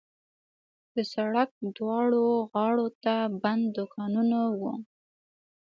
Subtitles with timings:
[0.93, 3.13] د سړک دواړو غاړو ته
[3.43, 4.73] بند دوکانونه وو.